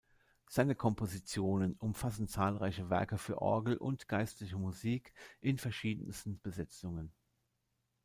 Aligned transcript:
Seine 0.47 0.73
Kompositionen 0.73 1.75
umfassen 1.75 2.27
zahlreiche 2.27 2.89
Werke 2.89 3.19
für 3.19 3.39
Orgel 3.39 3.77
und 3.77 4.07
geistliche 4.07 4.57
Musik 4.57 5.13
in 5.41 5.59
verschiedensten 5.59 6.39
Besetzungen. 6.41 7.13